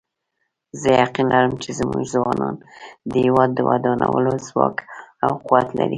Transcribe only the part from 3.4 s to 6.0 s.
د ودانولو ځواک او قوت لري